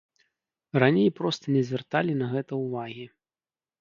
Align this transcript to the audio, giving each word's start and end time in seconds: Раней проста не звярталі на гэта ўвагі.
Раней 0.83 1.09
проста 1.19 1.45
не 1.55 1.63
звярталі 1.67 2.13
на 2.23 2.31
гэта 2.33 2.53
ўвагі. 2.65 3.05